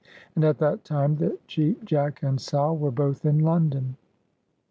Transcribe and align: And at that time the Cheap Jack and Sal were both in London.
And 0.33 0.43
at 0.43 0.57
that 0.57 0.83
time 0.83 1.17
the 1.17 1.37
Cheap 1.45 1.85
Jack 1.85 2.23
and 2.23 2.41
Sal 2.41 2.75
were 2.75 2.89
both 2.89 3.23
in 3.23 3.37
London. 3.37 3.97